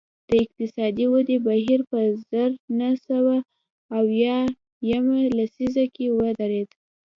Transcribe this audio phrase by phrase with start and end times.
[0.29, 1.99] د اقتصادي ودې بهیر په
[2.29, 3.35] زر نه سوه
[3.97, 4.37] اویا
[4.91, 6.69] یمه لسیزه کې ودرېد